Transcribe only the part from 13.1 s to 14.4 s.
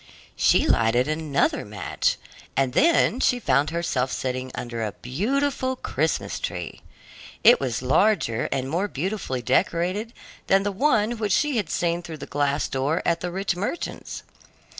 the rich merchant's.